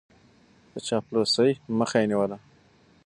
د 0.71 0.75
چاپلوسۍ 0.87 1.51
مخه 1.79 1.97
يې 2.01 2.07
نيوله. 2.11 2.37